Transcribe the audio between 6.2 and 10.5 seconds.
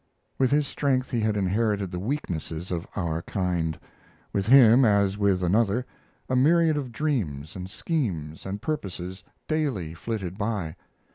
a myriad of dreams and schemes and purposes daily flitted